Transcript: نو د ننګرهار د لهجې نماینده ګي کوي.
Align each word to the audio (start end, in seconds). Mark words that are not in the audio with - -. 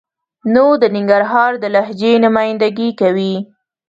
نو 0.53 0.65
د 0.81 0.83
ننګرهار 0.95 1.51
د 1.59 1.65
لهجې 1.75 2.13
نماینده 2.25 2.67
ګي 2.77 2.89
کوي. 2.99 3.35